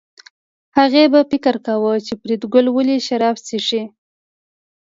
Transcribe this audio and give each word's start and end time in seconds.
هغې 0.77 1.03
به 1.13 1.19
فکر 1.31 1.55
کاوه 1.65 1.93
چې 2.05 2.13
فریدګل 2.21 2.65
ولې 2.71 2.97
شراب 3.07 3.35
څښي 3.45 3.83